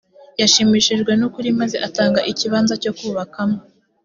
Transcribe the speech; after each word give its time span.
yashimishijwe 0.41 1.11
n 1.15 1.21
ukuri 1.27 1.49
maze 1.59 1.75
atanga 1.87 2.19
ikibanza 2.31 2.73
cyo 2.83 2.91
kubakamo 2.97 3.57